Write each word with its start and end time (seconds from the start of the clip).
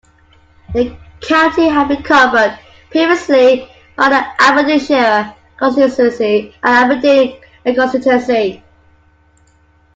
The 0.73 0.97
county 1.19 1.67
had 1.67 1.87
been 1.89 2.01
covered 2.01 2.57
previously 2.89 3.69
by 3.95 4.09
the 4.09 4.25
Aberdeenshire 4.41 5.35
constituency 5.57 6.55
and 6.63 6.89
the 6.89 6.95
Aberdeen 6.97 7.41
constitutuency. 7.67 8.63